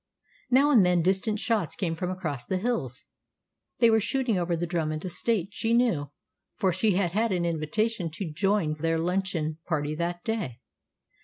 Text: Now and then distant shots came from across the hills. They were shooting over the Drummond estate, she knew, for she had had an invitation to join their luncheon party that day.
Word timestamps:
Now 0.49 0.71
and 0.71 0.83
then 0.83 1.03
distant 1.03 1.37
shots 1.37 1.75
came 1.75 1.93
from 1.93 2.09
across 2.09 2.47
the 2.47 2.57
hills. 2.57 3.05
They 3.77 3.91
were 3.91 3.99
shooting 3.99 4.35
over 4.35 4.55
the 4.55 4.65
Drummond 4.65 5.05
estate, 5.05 5.49
she 5.51 5.75
knew, 5.75 6.09
for 6.55 6.73
she 6.73 6.95
had 6.95 7.11
had 7.11 7.31
an 7.31 7.45
invitation 7.45 8.09
to 8.13 8.31
join 8.33 8.73
their 8.79 8.97
luncheon 8.97 9.59
party 9.67 9.93
that 9.93 10.23
day. 10.23 10.59